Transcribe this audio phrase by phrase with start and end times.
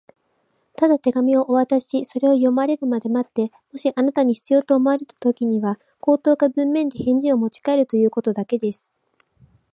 [0.77, 8.91] 「ただ手紙をお渡しし、それを読まれるまで待って、もしあなたに必要と思われるときには、口頭か文面で返事をもちかえるということだけです」